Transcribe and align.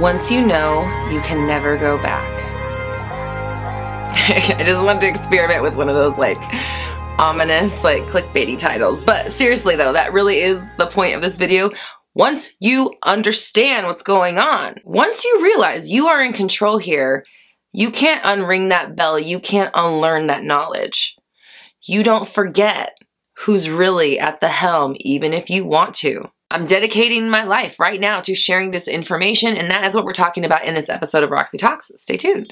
Once 0.00 0.30
you 0.30 0.46
know, 0.46 0.82
you 1.10 1.20
can 1.22 1.44
never 1.44 1.76
go 1.76 1.98
back. 1.98 2.24
I 4.56 4.62
just 4.64 4.84
wanted 4.84 5.00
to 5.00 5.08
experiment 5.08 5.64
with 5.64 5.74
one 5.74 5.88
of 5.88 5.96
those 5.96 6.16
like 6.16 6.38
ominous, 7.18 7.82
like 7.82 8.04
clickbaity 8.04 8.56
titles. 8.56 9.02
But 9.02 9.32
seriously 9.32 9.74
though, 9.74 9.92
that 9.92 10.12
really 10.12 10.38
is 10.38 10.62
the 10.78 10.86
point 10.86 11.16
of 11.16 11.22
this 11.22 11.36
video. 11.36 11.72
Once 12.14 12.50
you 12.60 12.94
understand 13.02 13.88
what's 13.88 14.02
going 14.02 14.38
on, 14.38 14.76
once 14.84 15.24
you 15.24 15.42
realize 15.42 15.90
you 15.90 16.06
are 16.06 16.22
in 16.22 16.32
control 16.32 16.78
here, 16.78 17.24
you 17.72 17.90
can't 17.90 18.22
unring 18.22 18.68
that 18.68 18.94
bell. 18.94 19.18
You 19.18 19.40
can't 19.40 19.72
unlearn 19.74 20.28
that 20.28 20.44
knowledge. 20.44 21.16
You 21.82 22.04
don't 22.04 22.28
forget 22.28 22.96
who's 23.38 23.68
really 23.68 24.20
at 24.20 24.38
the 24.38 24.48
helm, 24.48 24.94
even 25.00 25.32
if 25.32 25.50
you 25.50 25.64
want 25.64 25.96
to. 25.96 26.30
I'm 26.50 26.66
dedicating 26.66 27.28
my 27.28 27.44
life 27.44 27.78
right 27.78 28.00
now 28.00 28.22
to 28.22 28.34
sharing 28.34 28.70
this 28.70 28.88
information, 28.88 29.56
and 29.56 29.70
that 29.70 29.86
is 29.86 29.94
what 29.94 30.04
we're 30.04 30.14
talking 30.14 30.44
about 30.44 30.64
in 30.64 30.74
this 30.74 30.88
episode 30.88 31.22
of 31.22 31.30
Roxy 31.30 31.58
Talks. 31.58 31.92
Stay 31.96 32.16
tuned. 32.16 32.50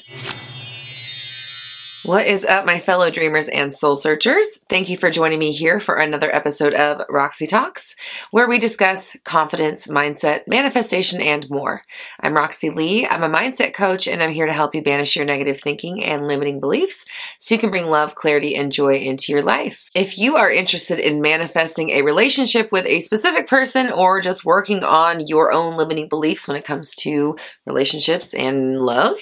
What 2.07 2.29
is 2.29 2.45
up, 2.45 2.65
my 2.67 2.79
fellow 2.79 3.11
dreamers 3.11 3.49
and 3.49 3.75
soul 3.75 3.97
searchers? 3.97 4.61
Thank 4.69 4.89
you 4.89 4.97
for 4.97 5.11
joining 5.11 5.41
me 5.41 5.51
here 5.51 5.81
for 5.81 5.97
another 5.97 6.33
episode 6.33 6.73
of 6.73 7.05
Roxy 7.09 7.49
Talks, 7.49 7.97
where 8.31 8.47
we 8.47 8.61
discuss 8.61 9.17
confidence, 9.25 9.89
mindset, 9.89 10.43
manifestation, 10.47 11.21
and 11.21 11.51
more. 11.51 11.83
I'm 12.21 12.35
Roxy 12.35 12.71
Lee. 12.71 13.09
I'm 13.09 13.25
a 13.25 13.29
mindset 13.29 13.75
coach, 13.75 14.07
and 14.07 14.23
I'm 14.23 14.31
here 14.31 14.47
to 14.47 14.53
help 14.53 14.73
you 14.73 14.85
banish 14.85 15.17
your 15.17 15.25
negative 15.25 15.61
thinking 15.61 16.05
and 16.05 16.29
limiting 16.29 16.61
beliefs 16.61 17.07
so 17.41 17.57
you 17.57 17.61
can 17.61 17.73
bring 17.73 17.87
love, 17.87 18.15
clarity, 18.15 18.55
and 18.55 18.71
joy 18.71 18.99
into 18.99 19.33
your 19.33 19.43
life. 19.43 19.91
If 19.93 20.17
you 20.17 20.37
are 20.37 20.49
interested 20.49 21.01
in 21.01 21.21
manifesting 21.21 21.91
a 21.91 22.03
relationship 22.03 22.71
with 22.71 22.87
a 22.87 23.01
specific 23.01 23.49
person 23.49 23.91
or 23.91 24.21
just 24.21 24.45
working 24.45 24.85
on 24.85 25.27
your 25.27 25.51
own 25.51 25.77
limiting 25.77 26.09
beliefs 26.09 26.47
when 26.47 26.57
it 26.57 26.65
comes 26.65 26.95
to 27.01 27.37
relationships 27.65 28.33
and 28.33 28.81
love, 28.81 29.19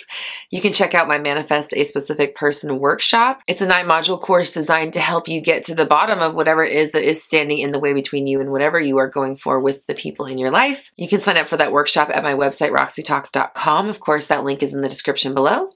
you 0.51 0.61
can 0.61 0.75
check 0.75 0.95
out 0.95 1.09
my 1.09 1.17
Manifest 1.17 1.73
a 1.73 1.85
Specific 1.85 2.37
Person 2.37 2.74
workshop. 2.75 3.41
It's 3.47 3.61
a 3.61 3.67
nine 3.67 3.87
module 3.87 4.21
course 4.21 4.53
designed 4.53 4.95
to 4.95 5.01
help 5.01 5.29
you 5.29 5.41
get 5.41 5.65
to 5.67 5.75
the 5.75 5.87
bottom 5.87 6.21
of 6.21 6.35
whatever 6.35 6.65
it 6.65 6.73
is 6.73 6.93
that 6.93 7.05
is 7.05 7.23
standing 7.23 7.59
in 7.59 7.73
the 7.73 7.79
way 7.79 7.93
between 7.93 8.27
you 8.27 8.41
and 8.41 8.51
whatever 8.51 8.81
you 8.81 8.99
are 8.99 9.09
going 9.09 9.37
for 9.37 9.61
with 9.61 9.87
the 9.87 9.95
people 9.95 10.27
in 10.27 10.39
your 10.39 10.51
life. 10.51 10.91
You 10.97 11.09
can 11.09 11.21
sign 11.21 11.37
up 11.37 11.49
for 11.49 11.57
that 11.57 11.73
workshop 11.73 12.11
at 12.13 12.23
my 12.23 12.35
website, 12.35 12.71
roxytalks.com. 12.71 13.89
Of 13.89 14.01
course, 14.01 14.27
that 14.27 14.45
link 14.45 14.63
is 14.63 14.75
in 14.75 14.81
the 14.81 14.89
description 14.89 15.35
below. 15.35 15.71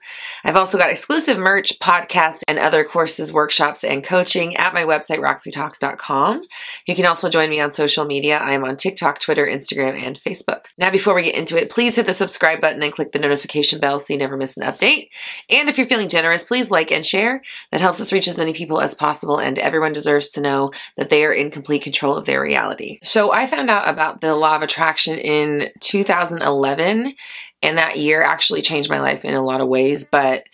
I've 0.45 0.57
also 0.57 0.79
got 0.79 0.91
exclusive 0.91 1.39
merch, 1.39 1.79
podcasts, 1.79 2.43
and 2.49 2.59
other 2.59 2.85
courses, 2.85 3.33
workshops, 3.33 3.85
and 3.85 4.05
coaching 4.05 4.57
at 4.57 4.75
my 4.75 4.85
website, 4.85 5.19
roxytalks.com. 5.19 6.43
You 6.87 6.95
can 6.95 7.07
also 7.07 7.29
join 7.29 7.51
me 7.51 7.61
on 7.61 7.71
social 7.71 8.05
media. 8.05 8.39
I 8.39 8.53
am 8.53 8.65
on 8.65 8.77
TikTok, 8.77 9.21
Twitter, 9.21 9.47
Instagram, 9.47 10.01
and 10.01 10.19
Facebook. 10.19 10.67
Now, 10.77 10.91
before 10.91 11.15
we 11.15 11.23
get 11.23 11.35
into 11.35 11.57
it, 11.57 11.71
please 11.71 11.97
hit 11.97 12.07
the 12.07 12.15
subscribe 12.15 12.61
button 12.61 12.83
and 12.83 12.93
click 12.93 13.13
the 13.13 13.19
notification 13.19 13.81
bell 13.81 14.01
so 14.01 14.13
you 14.13 14.19
never 14.19 14.37
miss 14.37 14.57
an 14.57 14.65
update. 14.65 15.09
And 15.51 15.69
if 15.69 15.79
you're 15.79 15.87
feeling 15.87 16.09
generous, 16.09 16.45
please 16.45 16.71
like 16.71 16.88
like 16.89 16.97
and 16.97 17.05
share. 17.05 17.43
That 17.71 17.81
helps 17.81 18.01
us 18.01 18.13
reach 18.13 18.29
as 18.29 18.39
many 18.39 18.53
people 18.53 18.81
as 18.81 18.95
possible, 18.95 19.39
and 19.39 19.59
everyone 19.59 19.93
deserves 19.93 20.31
to 20.31 20.41
know 20.41 20.73
that 20.97 21.11
they 21.11 21.25
are 21.25 21.33
in 21.33 21.51
complete 21.51 21.83
control 21.83 22.17
of 22.17 22.27
their 22.27 22.41
reality. 22.41 22.99
So, 23.03 23.33
I 23.33 23.47
found 23.47 23.71
out 23.71 23.89
about 23.89 24.21
the 24.21 24.35
law 24.35 24.57
of 24.57 24.63
attraction 24.63 25.19
in 25.19 25.71
2011, 25.81 27.15
and 27.63 27.79
that 27.79 27.99
year 27.99 28.23
actually 28.23 28.63
changed 28.63 28.91
my 28.91 29.01
life 29.01 29.25
in 29.25 29.35
a 29.35 29.45
lot 29.45 29.61
of 29.61 29.69
ways, 29.69 30.05
but 30.05 30.45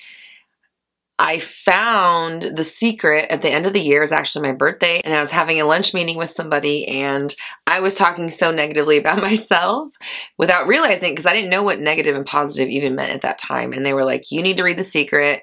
I 1.17 1.39
found 1.39 2.43
the 2.43 2.65
secret 2.65 3.31
at 3.31 3.41
the 3.41 3.51
end 3.51 3.67
of 3.67 3.73
the 3.73 3.81
year. 3.81 3.99
It 3.99 4.01
was 4.01 4.13
actually 4.13 4.49
my 4.49 4.55
birthday, 4.55 5.01
and 5.05 5.15
I 5.15 5.21
was 5.21 5.31
having 5.31 5.61
a 5.61 5.65
lunch 5.65 5.95
meeting 5.95 6.17
with 6.17 6.31
somebody, 6.31 6.89
and 6.89 7.33
I 7.69 7.81
was 7.81 7.95
talking 7.95 8.31
so 8.31 8.51
negatively 8.51 8.99
about 8.99 9.19
myself 9.23 9.93
without 10.39 10.67
realizing 10.67 11.13
because 11.13 11.27
I 11.27 11.33
didn't 11.33 11.51
know 11.51 11.63
what 11.63 11.79
negative 11.79 12.17
and 12.17 12.27
positive 12.27 12.69
even 12.69 12.97
meant 12.97 13.13
at 13.13 13.23
that 13.23 13.39
time. 13.39 13.73
And 13.73 13.87
they 13.87 13.95
were 13.95 14.05
like, 14.05 14.33
You 14.33 14.43
need 14.43 14.57
to 14.57 14.65
read 14.65 14.77
The 14.77 14.85
Secret. 14.85 15.43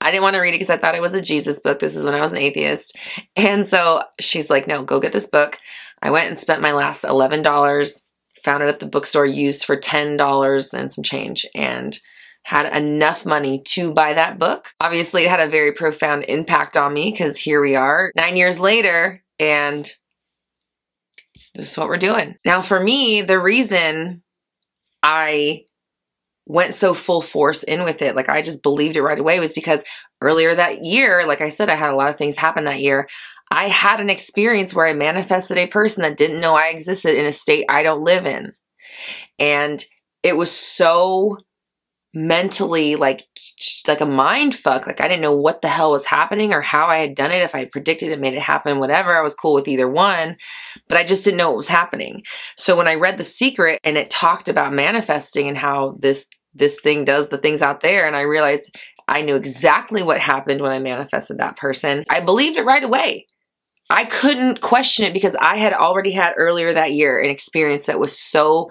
I 0.00 0.10
didn't 0.10 0.22
want 0.22 0.34
to 0.34 0.40
read 0.40 0.50
it 0.50 0.58
because 0.58 0.70
I 0.70 0.76
thought 0.76 0.94
it 0.94 1.02
was 1.02 1.14
a 1.14 1.22
Jesus 1.22 1.58
book. 1.58 1.80
This 1.80 1.96
is 1.96 2.04
when 2.04 2.14
I 2.14 2.20
was 2.20 2.32
an 2.32 2.38
atheist. 2.38 2.96
And 3.36 3.68
so 3.68 4.02
she's 4.20 4.48
like, 4.48 4.66
no, 4.66 4.84
go 4.84 5.00
get 5.00 5.12
this 5.12 5.26
book. 5.26 5.58
I 6.00 6.10
went 6.10 6.28
and 6.28 6.38
spent 6.38 6.62
my 6.62 6.72
last 6.72 7.04
$11, 7.04 8.02
found 8.44 8.62
it 8.62 8.68
at 8.68 8.78
the 8.78 8.86
bookstore 8.86 9.26
used 9.26 9.64
for 9.64 9.76
$10 9.76 10.74
and 10.74 10.92
some 10.92 11.02
change, 11.02 11.44
and 11.54 11.98
had 12.44 12.74
enough 12.74 13.26
money 13.26 13.60
to 13.66 13.92
buy 13.92 14.14
that 14.14 14.38
book. 14.38 14.72
Obviously, 14.80 15.24
it 15.24 15.30
had 15.30 15.40
a 15.40 15.48
very 15.48 15.72
profound 15.72 16.24
impact 16.28 16.76
on 16.76 16.94
me 16.94 17.10
because 17.10 17.36
here 17.36 17.60
we 17.60 17.74
are 17.74 18.12
nine 18.16 18.36
years 18.36 18.60
later, 18.60 19.22
and 19.38 19.92
this 21.54 21.72
is 21.72 21.76
what 21.76 21.88
we're 21.88 21.98
doing. 21.98 22.36
Now, 22.44 22.62
for 22.62 22.78
me, 22.78 23.20
the 23.22 23.40
reason 23.40 24.22
I 25.02 25.64
went 26.48 26.74
so 26.74 26.94
full 26.94 27.20
force 27.20 27.62
in 27.62 27.84
with 27.84 28.02
it. 28.02 28.16
Like 28.16 28.28
I 28.28 28.42
just 28.42 28.62
believed 28.62 28.96
it 28.96 29.02
right 29.02 29.18
away 29.18 29.38
was 29.38 29.52
because 29.52 29.84
earlier 30.20 30.54
that 30.54 30.84
year, 30.84 31.24
like 31.26 31.42
I 31.42 31.50
said, 31.50 31.68
I 31.68 31.76
had 31.76 31.90
a 31.90 31.96
lot 31.96 32.08
of 32.08 32.16
things 32.16 32.36
happen 32.36 32.64
that 32.64 32.80
year. 32.80 33.06
I 33.50 33.68
had 33.68 34.00
an 34.00 34.10
experience 34.10 34.74
where 34.74 34.86
I 34.86 34.94
manifested 34.94 35.58
a 35.58 35.68
person 35.68 36.02
that 36.02 36.16
didn't 36.16 36.40
know 36.40 36.54
I 36.54 36.68
existed 36.68 37.16
in 37.16 37.26
a 37.26 37.32
state 37.32 37.66
I 37.70 37.82
don't 37.82 38.02
live 38.02 38.26
in. 38.26 38.54
And 39.38 39.84
it 40.22 40.36
was 40.36 40.50
so 40.50 41.38
mentally 42.14 42.96
like 42.96 43.26
like 43.86 44.00
a 44.00 44.06
mind 44.06 44.54
fuck 44.54 44.86
like 44.86 45.00
i 45.00 45.06
didn't 45.06 45.20
know 45.20 45.36
what 45.36 45.60
the 45.60 45.68
hell 45.68 45.90
was 45.90 46.06
happening 46.06 46.54
or 46.54 46.62
how 46.62 46.86
i 46.86 46.96
had 46.96 47.14
done 47.14 47.30
it 47.30 47.42
if 47.42 47.54
i 47.54 47.66
predicted 47.66 48.10
it 48.10 48.18
made 48.18 48.32
it 48.32 48.40
happen 48.40 48.78
whatever 48.78 49.14
i 49.14 49.20
was 49.20 49.34
cool 49.34 49.52
with 49.52 49.68
either 49.68 49.88
one 49.88 50.34
but 50.88 50.96
i 50.96 51.04
just 51.04 51.22
didn't 51.22 51.36
know 51.36 51.50
what 51.50 51.58
was 51.58 51.68
happening 51.68 52.22
so 52.56 52.74
when 52.74 52.88
i 52.88 52.94
read 52.94 53.18
the 53.18 53.24
secret 53.24 53.78
and 53.84 53.98
it 53.98 54.10
talked 54.10 54.48
about 54.48 54.72
manifesting 54.72 55.48
and 55.48 55.58
how 55.58 55.96
this 56.00 56.26
this 56.54 56.80
thing 56.80 57.04
does 57.04 57.28
the 57.28 57.38
things 57.38 57.62
out 57.62 57.80
there. 57.80 58.06
And 58.06 58.16
I 58.16 58.22
realized 58.22 58.74
I 59.06 59.22
knew 59.22 59.36
exactly 59.36 60.02
what 60.02 60.20
happened 60.20 60.60
when 60.60 60.72
I 60.72 60.78
manifested 60.78 61.38
that 61.38 61.56
person. 61.56 62.04
I 62.10 62.20
believed 62.20 62.56
it 62.56 62.64
right 62.64 62.82
away. 62.82 63.26
I 63.90 64.04
couldn't 64.04 64.60
question 64.60 65.06
it 65.06 65.14
because 65.14 65.34
I 65.40 65.56
had 65.56 65.72
already 65.72 66.10
had 66.10 66.34
earlier 66.36 66.74
that 66.74 66.92
year 66.92 67.18
an 67.18 67.30
experience 67.30 67.86
that 67.86 67.98
was 67.98 68.18
so 68.18 68.70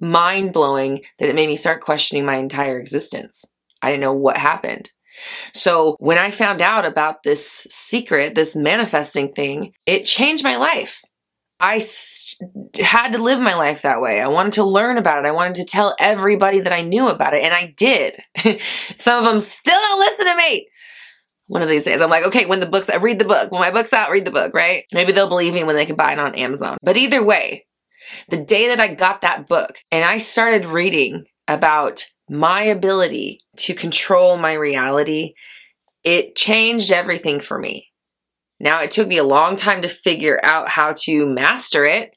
mind 0.00 0.52
blowing 0.52 1.02
that 1.18 1.28
it 1.28 1.34
made 1.34 1.48
me 1.48 1.56
start 1.56 1.80
questioning 1.80 2.24
my 2.24 2.36
entire 2.36 2.78
existence. 2.78 3.44
I 3.82 3.90
didn't 3.90 4.02
know 4.02 4.14
what 4.14 4.36
happened. 4.36 4.90
So 5.52 5.96
when 5.98 6.18
I 6.18 6.30
found 6.30 6.60
out 6.60 6.84
about 6.84 7.22
this 7.22 7.66
secret, 7.70 8.34
this 8.34 8.56
manifesting 8.56 9.32
thing, 9.32 9.72
it 9.86 10.04
changed 10.04 10.44
my 10.44 10.56
life. 10.56 11.02
I 11.64 11.82
had 12.78 13.12
to 13.12 13.18
live 13.18 13.40
my 13.40 13.54
life 13.54 13.82
that 13.82 14.02
way. 14.02 14.20
I 14.20 14.28
wanted 14.28 14.52
to 14.54 14.64
learn 14.64 14.98
about 14.98 15.24
it. 15.24 15.26
I 15.26 15.32
wanted 15.32 15.54
to 15.54 15.64
tell 15.64 15.96
everybody 15.98 16.60
that 16.60 16.74
I 16.74 16.82
knew 16.82 17.08
about 17.08 17.32
it, 17.32 17.42
and 17.42 17.54
I 17.54 17.74
did. 17.78 18.20
Some 18.96 19.18
of 19.18 19.24
them 19.24 19.40
still 19.40 19.80
don't 19.80 19.98
listen 19.98 20.26
to 20.26 20.36
me. 20.36 20.68
One 21.46 21.62
of 21.62 21.68
these 21.70 21.84
days, 21.84 22.02
I'm 22.02 22.10
like, 22.10 22.26
okay, 22.26 22.44
when 22.44 22.60
the 22.60 22.66
book's, 22.66 22.90
I 22.90 22.96
read 22.96 23.18
the 23.18 23.24
book. 23.24 23.50
When 23.50 23.62
my 23.62 23.70
book's 23.70 23.94
out, 23.94 24.10
read 24.10 24.26
the 24.26 24.30
book, 24.30 24.52
right? 24.52 24.84
Maybe 24.92 25.12
they'll 25.12 25.28
believe 25.28 25.54
me 25.54 25.64
when 25.64 25.74
they 25.74 25.86
can 25.86 25.96
buy 25.96 26.12
it 26.12 26.18
on 26.18 26.34
Amazon. 26.34 26.76
But 26.82 26.98
either 26.98 27.24
way, 27.24 27.66
the 28.28 28.44
day 28.44 28.68
that 28.68 28.80
I 28.80 28.94
got 28.94 29.22
that 29.22 29.48
book 29.48 29.78
and 29.90 30.04
I 30.04 30.18
started 30.18 30.66
reading 30.66 31.24
about 31.48 32.04
my 32.28 32.64
ability 32.64 33.40
to 33.56 33.74
control 33.74 34.36
my 34.36 34.52
reality, 34.52 35.32
it 36.02 36.36
changed 36.36 36.92
everything 36.92 37.40
for 37.40 37.58
me. 37.58 37.88
Now, 38.60 38.80
it 38.80 38.90
took 38.90 39.08
me 39.08 39.18
a 39.18 39.24
long 39.24 39.56
time 39.56 39.82
to 39.82 39.88
figure 39.88 40.40
out 40.42 40.68
how 40.68 40.94
to 41.02 41.26
master 41.26 41.84
it. 41.84 42.16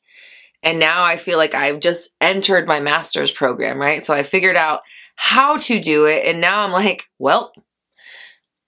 And 0.63 0.79
now 0.79 1.03
I 1.03 1.17
feel 1.17 1.37
like 1.37 1.53
I've 1.53 1.79
just 1.79 2.09
entered 2.19 2.67
my 2.67 2.79
master's 2.79 3.31
program, 3.31 3.79
right? 3.79 4.03
So 4.03 4.13
I 4.13 4.23
figured 4.23 4.57
out 4.57 4.81
how 5.15 5.57
to 5.57 5.79
do 5.79 6.05
it. 6.05 6.25
And 6.25 6.41
now 6.41 6.61
I'm 6.61 6.71
like, 6.71 7.05
well, 7.19 7.51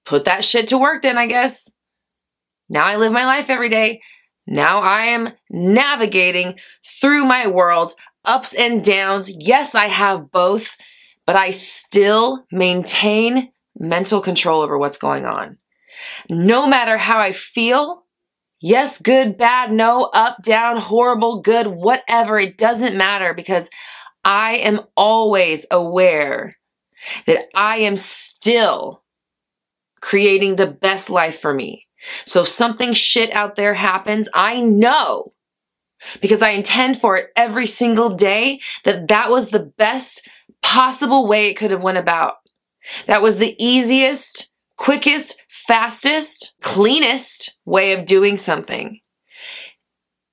put 0.05 0.25
that 0.25 0.43
shit 0.43 0.69
to 0.69 0.77
work 0.77 1.01
then, 1.01 1.17
I 1.17 1.27
guess. 1.27 1.71
Now 2.69 2.85
I 2.85 2.97
live 2.97 3.11
my 3.11 3.25
life 3.25 3.49
every 3.49 3.69
day. 3.69 4.01
Now 4.47 4.79
I 4.81 5.05
am 5.05 5.33
navigating 5.49 6.59
through 6.83 7.25
my 7.25 7.47
world, 7.47 7.93
ups 8.25 8.53
and 8.53 8.83
downs. 8.83 9.29
Yes, 9.29 9.75
I 9.75 9.87
have 9.87 10.31
both, 10.31 10.75
but 11.25 11.35
I 11.35 11.51
still 11.51 12.45
maintain 12.51 13.51
mental 13.77 14.21
control 14.21 14.61
over 14.61 14.77
what's 14.77 14.97
going 14.97 15.25
on. 15.25 15.57
No 16.29 16.67
matter 16.67 16.97
how 16.97 17.19
I 17.19 17.31
feel, 17.31 18.05
yes, 18.61 19.01
good, 19.01 19.37
bad, 19.37 19.71
no, 19.71 20.03
up, 20.13 20.43
down, 20.43 20.77
horrible, 20.77 21.41
good, 21.41 21.67
whatever, 21.67 22.39
it 22.39 22.57
doesn't 22.57 22.97
matter 22.97 23.33
because 23.33 23.69
I 24.23 24.57
am 24.57 24.81
always 24.95 25.65
aware 25.71 26.55
that 27.25 27.47
I 27.55 27.77
am 27.77 27.97
still 27.97 29.03
creating 30.01 30.55
the 30.55 30.67
best 30.67 31.09
life 31.09 31.39
for 31.39 31.53
me. 31.53 31.87
So 32.25 32.41
if 32.41 32.47
something 32.47 32.93
shit 32.93 33.33
out 33.33 33.55
there 33.55 33.73
happens, 33.73 34.29
I 34.33 34.61
know 34.61 35.33
because 36.21 36.41
I 36.41 36.51
intend 36.51 36.99
for 36.99 37.17
it 37.17 37.29
every 37.35 37.65
single 37.65 38.15
day 38.15 38.61
that 38.85 39.07
that 39.09 39.29
was 39.29 39.49
the 39.49 39.71
best 39.77 40.27
possible 40.61 41.27
way 41.27 41.47
it 41.49 41.55
could 41.55 41.71
have 41.71 41.83
went 41.83 41.97
about. 41.97 42.35
That 43.07 43.21
was 43.21 43.37
the 43.37 43.55
easiest, 43.63 44.48
quickest, 44.79 45.37
fastest, 45.49 46.55
cleanest 46.61 47.53
way 47.65 47.91
of 47.91 48.05
doing 48.05 48.37
something. 48.37 49.01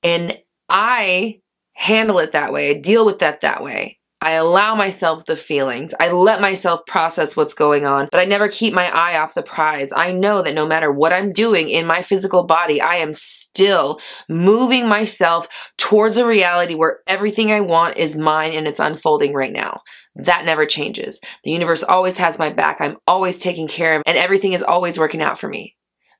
And 0.04 0.38
I 0.68 1.40
handle 1.72 2.20
it 2.20 2.32
that 2.32 2.52
way. 2.52 2.70
I 2.70 2.74
deal 2.74 3.04
with 3.04 3.18
that 3.18 3.40
that 3.40 3.62
way. 3.62 3.98
I 4.26 4.32
allow 4.32 4.74
myself 4.74 5.24
the 5.24 5.36
feelings. 5.36 5.94
I 6.00 6.10
let 6.10 6.40
myself 6.40 6.84
process 6.84 7.36
what's 7.36 7.54
going 7.54 7.86
on, 7.86 8.08
but 8.10 8.20
I 8.20 8.24
never 8.24 8.48
keep 8.48 8.74
my 8.74 8.90
eye 8.90 9.16
off 9.20 9.34
the 9.34 9.42
prize. 9.44 9.92
I 9.94 10.10
know 10.10 10.42
that 10.42 10.52
no 10.52 10.66
matter 10.66 10.90
what 10.90 11.12
I'm 11.12 11.30
doing 11.30 11.68
in 11.68 11.86
my 11.86 12.02
physical 12.02 12.42
body, 12.42 12.80
I 12.80 12.96
am 12.96 13.14
still 13.14 14.00
moving 14.28 14.88
myself 14.88 15.46
towards 15.78 16.16
a 16.16 16.26
reality 16.26 16.74
where 16.74 17.02
everything 17.06 17.52
I 17.52 17.60
want 17.60 17.98
is 17.98 18.16
mine 18.16 18.50
and 18.54 18.66
it's 18.66 18.80
unfolding 18.80 19.32
right 19.32 19.52
now. 19.52 19.82
That 20.16 20.44
never 20.44 20.66
changes. 20.66 21.20
The 21.44 21.52
universe 21.52 21.84
always 21.84 22.16
has 22.16 22.36
my 22.36 22.50
back. 22.50 22.78
I'm 22.80 22.96
always 23.06 23.38
taken 23.38 23.68
care 23.68 23.94
of, 23.94 24.02
and 24.06 24.18
everything 24.18 24.54
is 24.54 24.62
always 24.64 24.98
working 24.98 25.22
out 25.22 25.38
for 25.38 25.48
me. 25.48 25.76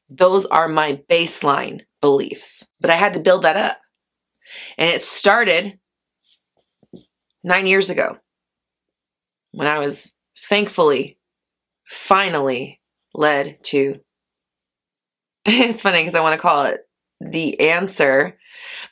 Those 0.08 0.46
are 0.46 0.68
my 0.68 1.00
baseline 1.10 1.80
beliefs. 2.00 2.64
But 2.80 2.90
I 2.90 2.94
had 2.94 3.14
to 3.14 3.20
build 3.20 3.42
that 3.42 3.56
up. 3.56 3.78
And 4.78 4.88
it 4.88 5.02
started 5.02 5.80
nine 7.46 7.66
years 7.66 7.88
ago 7.88 8.18
when 9.52 9.68
I 9.68 9.78
was 9.78 10.12
thankfully, 10.36 11.18
finally 11.86 12.80
led 13.14 13.62
to. 13.64 14.00
It's 15.48 15.82
funny 15.82 16.00
because 16.00 16.16
I 16.16 16.20
want 16.20 16.34
to 16.34 16.42
call 16.42 16.64
it 16.64 16.80
the 17.20 17.60
answer, 17.60 18.36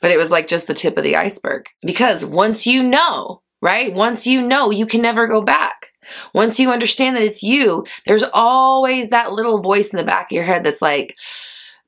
but 0.01 0.09
it 0.09 0.17
was 0.17 0.31
like 0.31 0.47
just 0.47 0.67
the 0.67 0.73
tip 0.73 0.97
of 0.97 1.03
the 1.03 1.17
iceberg. 1.17 1.65
Because 1.85 2.23
once 2.23 2.65
you 2.65 2.81
know, 2.81 3.41
right? 3.61 3.93
Once 3.93 4.25
you 4.25 4.41
know, 4.41 4.71
you 4.71 4.85
can 4.85 5.01
never 5.01 5.27
go 5.27 5.41
back. 5.41 5.89
Once 6.33 6.57
you 6.57 6.71
understand 6.71 7.17
that 7.17 7.23
it's 7.23 7.43
you, 7.43 7.85
there's 8.07 8.23
always 8.33 9.09
that 9.09 9.33
little 9.33 9.61
voice 9.61 9.89
in 9.89 9.97
the 9.97 10.05
back 10.05 10.31
of 10.31 10.35
your 10.35 10.45
head 10.45 10.63
that's 10.63 10.81
like, 10.81 11.17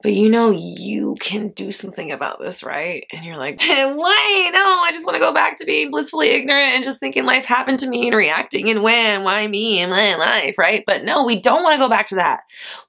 but 0.07 0.13
you 0.13 0.29
know, 0.29 0.51
you 0.51 1.17
can 1.19 1.49
do 1.49 1.69
something 1.69 2.13
about 2.13 2.39
this, 2.39 2.63
right? 2.63 3.05
And 3.11 3.25
you're 3.25 3.35
like, 3.35 3.59
why? 3.67 4.49
No, 4.53 4.81
I 4.81 4.91
just 4.93 5.05
want 5.05 5.17
to 5.17 5.19
go 5.19 5.33
back 5.33 5.57
to 5.57 5.65
being 5.65 5.91
blissfully 5.91 6.29
ignorant 6.29 6.75
and 6.75 6.83
just 6.85 7.01
thinking 7.01 7.25
life 7.25 7.43
happened 7.43 7.81
to 7.81 7.89
me 7.89 8.07
and 8.07 8.15
reacting 8.15 8.69
and 8.69 8.83
when, 8.83 9.25
why 9.25 9.45
me 9.47 9.81
and 9.81 9.91
my 9.91 10.15
life, 10.15 10.57
right? 10.57 10.85
But 10.87 11.03
no, 11.03 11.25
we 11.25 11.41
don't 11.41 11.61
want 11.61 11.73
to 11.73 11.77
go 11.77 11.89
back 11.89 12.07
to 12.07 12.15
that. 12.15 12.39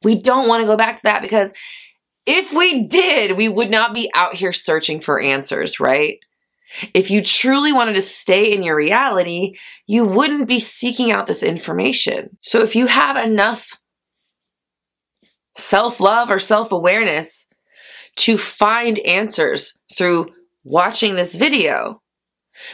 We 0.05 0.17
don't 0.17 0.47
want 0.47 0.61
to 0.63 0.69
go 0.69 0.77
back 0.77 0.95
to 0.95 1.03
that 1.03 1.21
because 1.21 1.53
if 2.25 2.53
we 2.53 2.87
did, 2.87 3.37
we 3.37 3.49
would 3.49 3.69
not 3.69 3.95
be 3.95 4.09
out 4.15 4.35
here 4.35 4.53
searching 4.53 5.01
for 5.01 5.21
answers, 5.21 5.81
right? 5.81 6.21
If 6.95 7.11
you 7.11 7.21
truly 7.21 7.73
wanted 7.73 7.95
to 7.95 8.03
stay 8.03 8.53
in 8.53 8.63
your 8.63 8.77
reality, 8.77 9.57
you 9.89 10.05
wouldn't 10.05 10.47
be 10.47 10.61
seeking 10.61 11.11
out 11.11 11.27
this 11.27 11.43
information. 11.43 12.37
So 12.43 12.63
if 12.63 12.77
you 12.77 12.87
have 12.87 13.17
enough 13.17 13.78
self 15.59 16.01
love 16.01 16.31
or 16.31 16.39
self 16.39 16.73
awareness 16.73 17.47
to 18.17 18.39
find 18.39 18.99
answers 19.01 19.79
through 19.95 20.29
watching 20.65 21.15
this 21.15 21.37
video, 21.37 22.03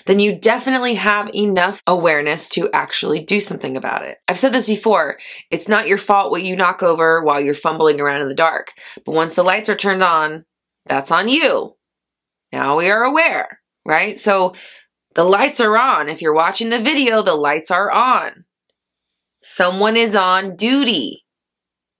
then 0.06 0.18
you 0.18 0.34
definitely 0.38 0.94
have 0.94 1.34
enough 1.34 1.82
awareness 1.86 2.48
to 2.50 2.70
actually 2.72 3.24
do 3.24 3.40
something 3.40 3.76
about 3.76 4.04
it. 4.04 4.18
I've 4.28 4.38
said 4.38 4.52
this 4.52 4.66
before 4.66 5.18
it's 5.50 5.68
not 5.68 5.88
your 5.88 5.98
fault 5.98 6.30
what 6.30 6.44
you 6.44 6.54
knock 6.54 6.82
over 6.82 7.22
while 7.22 7.40
you're 7.40 7.54
fumbling 7.54 8.00
around 8.00 8.22
in 8.22 8.28
the 8.28 8.34
dark. 8.34 8.72
But 9.04 9.12
once 9.12 9.34
the 9.34 9.42
lights 9.42 9.68
are 9.68 9.76
turned 9.76 10.02
on, 10.02 10.44
that's 10.86 11.10
on 11.10 11.28
you. 11.28 11.76
Now 12.52 12.78
we 12.78 12.88
are 12.88 13.02
aware 13.02 13.60
right? 13.84 14.18
So 14.18 14.54
the 15.14 15.24
lights 15.24 15.60
are 15.60 15.76
on. 15.76 16.08
If 16.08 16.22
you're 16.22 16.34
watching 16.34 16.70
the 16.70 16.80
video, 16.80 17.22
the 17.22 17.34
lights 17.34 17.70
are 17.70 17.90
on. 17.90 18.44
Someone 19.40 19.96
is 19.96 20.16
on 20.16 20.56
duty. 20.56 21.23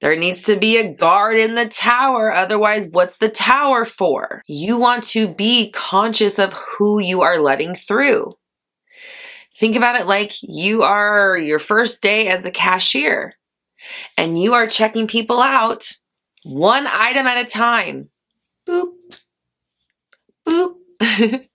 There 0.05 0.17
needs 0.17 0.43
to 0.43 0.57
be 0.57 0.77
a 0.77 0.93
guard 0.93 1.39
in 1.39 1.55
the 1.55 1.67
tower. 1.67 2.31
Otherwise, 2.31 2.89
what's 2.91 3.17
the 3.17 3.31
tower 3.31 3.87
for? 3.87 4.43
You 4.47 4.79
want 4.79 5.05
to 5.05 5.27
be 5.27 5.71
conscious 5.71 6.39
of 6.39 6.53
who 6.53 6.99
you 6.99 7.23
are 7.23 7.39
letting 7.39 7.75
through. 7.75 8.35
Think 9.57 9.77
about 9.77 9.99
it 9.99 10.07
like 10.07 10.35
you 10.43 10.83
are 10.83 11.39
your 11.39 11.59
first 11.59 12.03
day 12.03 12.29
as 12.29 12.45
a 12.45 12.51
cashier 12.51 13.33
and 14.19 14.39
you 14.39 14.53
are 14.53 14.67
checking 14.67 15.07
people 15.07 15.41
out 15.41 15.93
one 16.45 16.87
item 16.87 17.27
at 17.27 17.47
a 17.47 17.49
time. 17.49 18.11
Boop, 18.69 18.91
boop, 20.47 20.75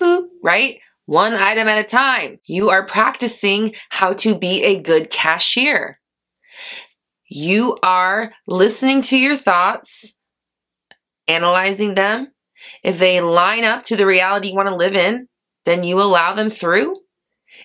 boop, 0.00 0.26
right? 0.42 0.78
One 1.04 1.34
item 1.34 1.68
at 1.68 1.84
a 1.84 1.86
time. 1.86 2.38
You 2.46 2.70
are 2.70 2.86
practicing 2.86 3.74
how 3.90 4.14
to 4.14 4.38
be 4.38 4.62
a 4.62 4.80
good 4.80 5.10
cashier. 5.10 6.00
You 7.32 7.78
are 7.84 8.32
listening 8.48 9.02
to 9.02 9.16
your 9.16 9.36
thoughts, 9.36 10.14
analyzing 11.28 11.94
them. 11.94 12.32
If 12.82 12.98
they 12.98 13.20
line 13.20 13.62
up 13.62 13.84
to 13.84 13.96
the 13.96 14.04
reality 14.04 14.48
you 14.48 14.56
want 14.56 14.68
to 14.68 14.74
live 14.74 14.96
in, 14.96 15.28
then 15.64 15.84
you 15.84 16.02
allow 16.02 16.34
them 16.34 16.50
through. 16.50 16.96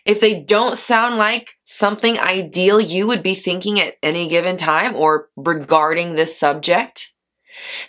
If 0.06 0.20
they 0.20 0.40
don't 0.40 0.78
sound 0.78 1.18
like 1.18 1.54
something 1.64 2.20
ideal 2.20 2.80
you 2.80 3.08
would 3.08 3.24
be 3.24 3.34
thinking 3.34 3.80
at 3.80 3.96
any 4.04 4.28
given 4.28 4.58
time 4.58 4.96
or 4.96 5.30
regarding 5.36 6.14
this 6.14 6.38
subject, 6.38 7.12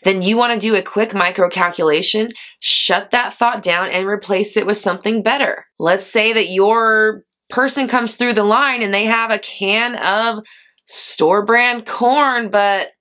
then 0.02 0.22
you 0.22 0.38
want 0.38 0.54
to 0.54 0.66
do 0.66 0.76
a 0.76 0.82
quick 0.82 1.12
micro 1.12 1.50
calculation, 1.50 2.30
shut 2.58 3.10
that 3.10 3.34
thought 3.34 3.62
down 3.62 3.90
and 3.90 4.06
replace 4.06 4.56
it 4.56 4.64
with 4.64 4.78
something 4.78 5.22
better. 5.22 5.66
Let's 5.78 6.06
say 6.06 6.32
that 6.32 6.48
your 6.48 7.24
person 7.50 7.86
comes 7.86 8.14
through 8.14 8.32
the 8.32 8.44
line 8.44 8.82
and 8.82 8.94
they 8.94 9.04
have 9.04 9.30
a 9.30 9.38
can 9.38 9.96
of 9.96 10.42
store 10.86 11.44
brand 11.44 11.86
corn, 11.86 12.50
but 12.50 12.92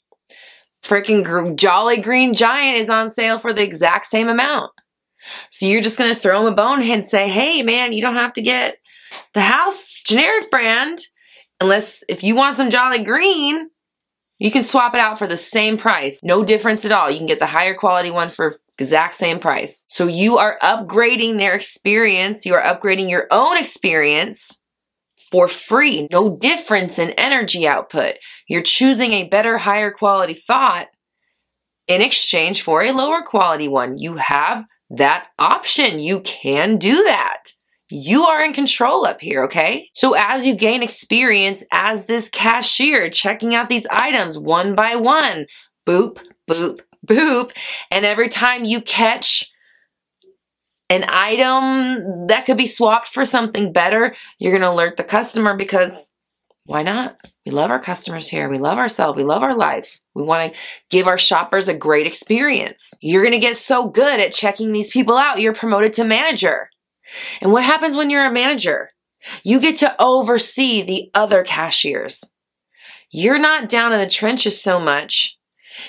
freaking 0.84 1.56
Jolly 1.56 1.98
Green 1.98 2.34
Giant 2.34 2.78
is 2.78 2.90
on 2.90 3.10
sale 3.10 3.40
for 3.40 3.54
the 3.54 3.64
exact 3.64 4.06
same 4.06 4.28
amount. 4.28 4.72
So 5.50 5.66
you're 5.66 5.82
just 5.82 5.98
going 5.98 6.14
to 6.14 6.20
throw 6.20 6.44
them 6.44 6.54
a 6.54 6.56
bone 6.56 6.82
and 6.84 7.08
say, 7.08 7.28
hey, 7.28 7.64
man, 7.64 7.94
you 7.94 8.02
don't 8.02 8.16
have 8.16 8.34
to 8.34 8.42
get 8.42 8.78
the 9.34 9.42
house 9.42 10.02
generic 10.06 10.52
brand 10.52 11.00
unless 11.60 12.04
if 12.10 12.24
you 12.24 12.36
want 12.36 12.56
some 12.56 12.70
Jolly 12.70 13.04
Green, 13.04 13.70
you 14.38 14.52
can 14.52 14.64
swap 14.64 14.94
it 14.94 15.00
out 15.00 15.18
for 15.18 15.28
the 15.28 15.38
same 15.38 15.78
price. 15.78 16.20
No 16.22 16.44
difference 16.44 16.84
at 16.86 16.92
all. 16.92 17.10
You 17.10 17.18
can 17.18 17.26
get 17.26 17.40
the 17.40 17.46
higher 17.46 17.74
quality 17.74 18.12
one 18.12 18.30
for 18.30 18.56
exact 18.78 19.16
same 19.16 19.40
price. 19.40 19.86
So 19.88 20.08
you 20.08 20.38
are 20.38 20.60
upgrading 20.62 21.38
their 21.38 21.56
experience. 21.56 22.46
You 22.46 22.56
are 22.56 22.62
upgrading 22.62 23.10
your 23.10 23.28
own 23.32 23.58
experience 23.58 24.60
for 25.32 25.48
free. 25.48 26.08
No 26.12 26.38
difference 26.38 27.00
in 27.00 27.12
energy 27.12 27.68
output. 27.68 28.16
You're 28.48 28.62
choosing 28.62 29.12
a 29.14 29.30
better, 29.30 29.58
higher 29.58 29.92
quality 29.92 30.34
thought 30.34 30.88
in 31.88 32.02
exchange 32.02 32.62
for 32.62 32.84
a 32.84 32.92
lower 32.92 33.22
quality 33.22 33.68
one. 33.68 33.98
You 33.98 34.18
have 34.18 34.66
that 34.90 35.28
option. 35.40 36.00
You 36.00 36.22
can 36.22 36.78
do 36.78 37.04
that. 37.04 37.52
You 37.90 38.24
are 38.24 38.44
in 38.44 38.54
control 38.54 39.06
up 39.06 39.22
here, 39.22 39.44
okay? 39.44 39.90
So 39.94 40.16
as 40.18 40.46
you 40.46 40.56
gain 40.56 40.82
experience 40.82 41.64
as 41.72 42.08
this 42.08 42.30
cashier, 42.30 43.10
checking 43.12 43.54
out 43.54 43.70
these 43.70 43.86
items 43.92 44.40
one 44.40 44.74
by 44.74 44.96
one, 44.96 45.46
boop, 45.88 46.20
boop, 46.50 46.82
boop, 47.06 47.52
and 47.92 48.04
every 48.04 48.30
time 48.30 48.66
you 48.66 48.82
catch 48.82 49.52
an 50.90 51.06
item 51.08 52.28
that 52.28 52.46
could 52.46 52.58
be 52.58 52.68
swapped 52.68 53.10
for 53.10 53.26
something 53.26 53.74
better, 53.74 54.16
you're 54.40 54.54
gonna 54.54 54.72
alert 54.72 54.98
the 54.98 55.04
customer 55.04 55.56
because 55.56 56.12
why 56.66 56.82
not? 56.82 57.18
We 57.46 57.52
love 57.52 57.70
our 57.70 57.80
customers 57.80 58.28
here. 58.28 58.50
We 58.50 58.58
love 58.58 58.80
ourselves. 58.80 59.16
We 59.16 59.24
love 59.24 59.44
our 59.44 59.56
life. 59.56 60.00
We 60.16 60.24
want 60.24 60.52
to 60.52 60.60
give 60.90 61.08
our 61.08 61.18
shoppers 61.18 61.68
a 61.68 61.76
great 61.76 62.08
experience. 62.08 62.92
You're 63.02 63.22
going 63.22 63.34
to 63.34 63.40
get 63.40 63.56
so 63.56 63.88
good 63.88 64.20
at 64.20 64.34
checking 64.34 64.72
these 64.72 64.90
people 64.90 65.16
out, 65.16 65.40
you're 65.40 65.54
promoted 65.54 65.94
to 65.96 66.04
manager. 66.04 66.70
And 67.40 67.52
what 67.52 67.64
happens 67.64 67.96
when 67.96 68.10
you're 68.10 68.26
a 68.26 68.34
manager? 68.34 68.90
You 69.44 69.60
get 69.60 69.78
to 69.78 69.96
oversee 70.02 70.82
the 70.82 71.10
other 71.14 71.44
cashiers. 71.44 72.24
You're 73.12 73.40
not 73.40 73.70
down 73.70 73.94
in 73.94 74.00
the 74.00 74.10
trenches 74.10 74.62
so 74.62 74.80
much. 74.80 75.38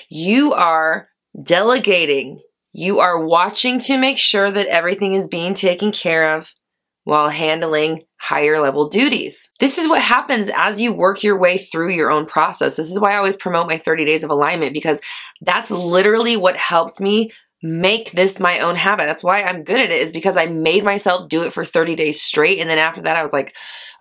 You 0.09 0.53
are 0.53 1.09
delegating. 1.41 2.39
You 2.79 2.99
are 2.99 3.19
watching 3.19 3.79
to 3.81 3.97
make 3.97 4.19
sure 4.19 4.51
that 4.51 4.67
everything 4.67 5.13
is 5.13 5.27
being 5.27 5.55
taken 5.55 5.91
care 5.91 6.35
of 6.35 6.53
while 7.05 7.29
handling 7.29 8.03
higher 8.19 8.61
level 8.61 8.87
duties. 8.87 9.49
This 9.59 9.79
is 9.79 9.89
what 9.89 9.99
happens 9.99 10.47
as 10.55 10.79
you 10.79 10.93
work 10.93 11.23
your 11.23 11.39
way 11.39 11.57
through 11.57 11.93
your 11.93 12.11
own 12.11 12.27
process. 12.27 12.75
This 12.75 12.91
is 12.91 12.99
why 12.99 13.13
I 13.13 13.17
always 13.17 13.35
promote 13.35 13.65
my 13.65 13.79
30 13.79 14.05
days 14.05 14.23
of 14.23 14.29
alignment 14.29 14.75
because 14.75 15.01
that's 15.41 15.71
literally 15.71 16.37
what 16.37 16.55
helped 16.55 16.99
me 16.99 17.31
make 17.63 18.11
this 18.11 18.39
my 18.39 18.59
own 18.59 18.75
habit. 18.75 19.07
That's 19.07 19.23
why 19.23 19.41
I'm 19.41 19.63
good 19.63 19.79
at 19.79 19.89
it 19.89 19.99
is 19.99 20.11
because 20.13 20.37
I 20.37 20.45
made 20.45 20.83
myself 20.83 21.29
do 21.29 21.41
it 21.41 21.53
for 21.53 21.65
30 21.65 21.95
days 21.95 22.21
straight. 22.21 22.59
And 22.59 22.69
then 22.69 22.77
after 22.77 23.01
that, 23.01 23.17
I 23.17 23.23
was 23.23 23.33
like, 23.33 23.55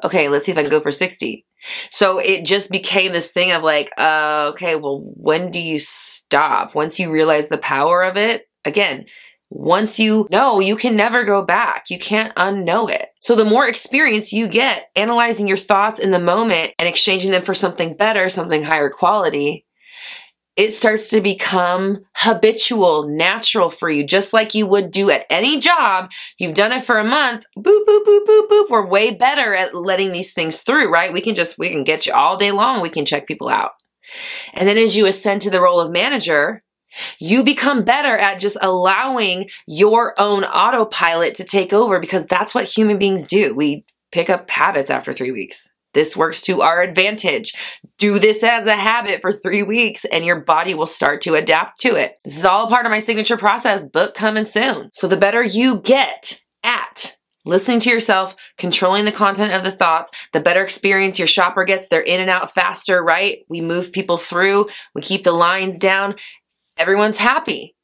okay, 0.05 0.29
let's 0.29 0.45
see 0.45 0.53
if 0.53 0.59
I 0.59 0.63
can 0.63 0.71
go 0.71 0.81
for 0.81 0.93
60. 0.93 1.47
So 1.91 2.19
it 2.19 2.45
just 2.45 2.71
became 2.71 3.13
this 3.13 3.33
thing 3.33 3.53
of 3.53 3.63
like, 3.63 3.91
uh, 3.97 4.51
okay, 4.53 4.77
well, 4.77 5.01
when 5.15 5.51
do 5.51 5.59
you 5.59 5.79
stop? 5.79 6.75
Once 6.75 6.99
you 6.99 7.11
realize 7.11 7.49
the 7.49 7.57
power 7.57 8.03
of 8.03 8.19
it, 8.19 8.43
again, 8.67 9.07
once 9.49 9.99
you 9.99 10.27
know, 10.31 10.59
you 10.59 10.77
can 10.77 10.97
never 10.97 11.25
go 11.25 11.45
back. 11.45 11.89
You 11.89 11.99
can't 11.99 12.35
unknow 12.35 12.91
it. 12.91 13.11
So 13.21 13.37
the 13.37 13.45
more 13.45 13.67
experience 13.67 14.33
you 14.33 14.49
get 14.49 14.91
analyzing 14.97 15.47
your 15.47 15.57
thoughts 15.57 16.01
in 16.01 16.11
the 16.11 16.19
moment 16.19 16.73
and 16.79 16.89
exchanging 16.89 17.31
them 17.31 17.43
for 17.43 17.55
something 17.55 17.95
better, 17.95 18.29
something 18.29 18.65
higher 18.65 18.91
quality, 18.91 19.65
it 20.57 20.75
starts 20.75 21.11
to 21.11 21.21
become 21.21 22.07
habitual, 22.17 23.07
natural 23.09 23.69
for 23.69 23.91
you, 23.91 24.03
just 24.03 24.33
like 24.33 24.55
you 24.55 24.67
would 24.67 24.91
do 24.91 25.11
at 25.11 25.27
any 25.29 25.61
job. 25.61 26.11
You've 26.39 26.55
done 26.55 26.73
it 26.73 26.83
for 26.83 26.99
a 26.99 27.05
month, 27.05 27.45
boop, 27.57 27.85
boop, 27.87 28.05
boop, 28.05 28.25
boop, 28.27 28.49
boop. 28.49 28.71
We're 28.71 28.87
way 28.87 29.13
better 29.13 29.55
at 29.55 29.75
letting 29.75 30.13
these 30.13 30.33
things 30.33 30.63
through, 30.63 30.91
right? 30.91 31.13
We 31.13 31.21
can 31.21 31.35
just, 31.35 31.59
we 31.59 31.69
can 31.69 31.85
get 31.85 32.07
you 32.07 32.15
all 32.15 32.39
day 32.39 32.53
long. 32.53 32.81
We 32.81 32.89
can 32.89 33.05
check 33.05 33.29
people 33.29 33.51
out. 33.51 33.73
And 34.55 34.67
then 34.67 34.79
as 34.79 34.97
you 34.97 35.07
ascend 35.07 35.43
to 35.43 35.51
the 35.51 35.61
role 35.61 35.79
of 35.79 35.93
manager, 35.93 36.63
you 37.19 37.43
become 37.43 37.85
better 37.85 38.17
at 38.17 38.41
just 38.41 38.57
allowing 38.61 39.49
your 39.67 40.15
own 40.19 40.45
autopilot 40.45 41.35
to 41.37 41.45
take 41.45 41.73
over 41.73 42.01
because 42.01 42.27
that's 42.27 42.55
what 42.55 42.65
human 42.65 42.99
beings 42.99 43.27
do. 43.27 43.55
We 43.55 43.85
pick 44.13 44.31
up 44.31 44.49
habits 44.51 44.91
after 44.91 45.13
three 45.13 45.33
weeks. 45.33 45.69
This 45.95 46.17
works 46.17 46.43
to 46.43 46.61
our 46.61 46.83
advantage. 46.83 47.55
Do 47.99 48.19
this 48.19 48.43
as 48.43 48.67
a 48.67 48.75
habit 48.75 49.23
for 49.23 49.33
three 49.33 49.63
weeks 49.63 50.05
and 50.05 50.27
your 50.27 50.41
body 50.41 50.75
will 50.75 50.87
start 50.87 51.23
to 51.23 51.35
adapt 51.35 51.81
to 51.81 51.95
it. 51.95 52.19
This 52.23 52.37
is 52.37 52.45
all 52.45 52.69
part 52.69 52.85
of 52.85 52.91
my 52.91 52.99
signature 52.99 53.39
process 53.39 53.83
book 53.83 54.15
coming 54.15 54.45
soon. 54.45 54.91
So 54.93 55.09
the 55.09 55.17
better 55.17 55.43
you 55.43 55.81
get 55.81 56.39
at 56.63 57.17
listening 57.47 57.79
to 57.81 57.91
yourself, 57.91 58.37
controlling 58.59 59.07
the 59.07 59.13
content 59.13 59.55
of 59.55 59.65
the 59.65 59.71
thoughts, 59.71 60.11
the 60.33 60.41
better 60.41 60.63
experience 60.63 61.19
your 61.19 61.29
shopper 61.29 61.65
gets. 61.65 61.89
They're 61.89 62.03
in 62.03 62.21
and 62.21 62.29
out 62.29 62.53
faster, 62.53 63.03
right? 63.03 63.39
We 63.49 63.63
move 63.63 63.93
people 63.93 64.19
through, 64.19 64.69
we 64.95 65.01
keep 65.01 65.25
the 65.25 65.33
lines 65.33 65.79
down. 65.79 66.17
Everyone's 66.77 67.19
happy. 67.19 67.77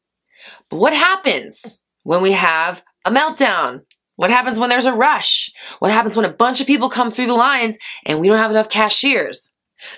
But 0.68 0.76
what 0.76 0.92
happens 0.92 1.80
when 2.02 2.22
we 2.22 2.32
have 2.32 2.82
a 3.04 3.11
meltdown? 3.11 3.82
What 4.16 4.30
happens 4.30 4.58
when 4.58 4.68
there's 4.68 4.87
a 4.87 4.92
rush? 4.92 5.50
What 5.78 5.90
happens 5.90 6.16
when 6.16 6.25
a 6.25 6.32
bunch 6.32 6.61
of 6.61 6.66
people 6.66 6.90
come 6.90 7.11
through 7.11 7.26
the 7.26 7.34
lines 7.34 7.78
and 8.04 8.20
we 8.20 8.28
don't 8.28 8.38
have 8.38 8.50
enough 8.50 8.68
cashiers? 8.68 9.50